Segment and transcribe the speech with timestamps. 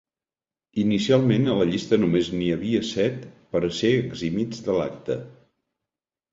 [0.83, 3.21] Inicialment a la llista només n'hi havia set
[3.53, 5.23] per a ser eximits de l'acte.